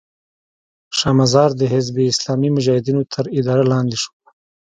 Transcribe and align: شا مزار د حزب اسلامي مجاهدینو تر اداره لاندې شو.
شا 0.97 1.09
مزار 1.19 1.49
د 1.57 1.61
حزب 1.73 1.95
اسلامي 2.11 2.49
مجاهدینو 2.57 3.01
تر 3.13 3.25
اداره 3.39 3.63
لاندې 3.71 3.97
شو. 4.01 4.11